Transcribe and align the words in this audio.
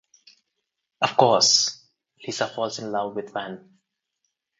Of 0.99 1.15
course, 1.15 1.85
Lisa 2.25 2.47
falls 2.47 2.79
in 2.79 2.91
love 2.91 3.13
with 3.15 3.31
Van. 3.35 3.77